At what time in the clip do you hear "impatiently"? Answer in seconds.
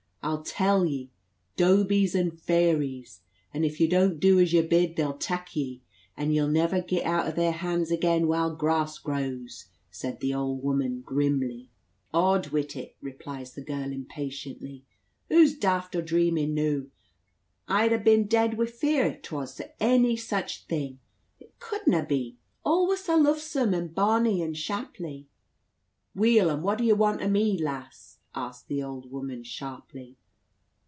13.91-14.85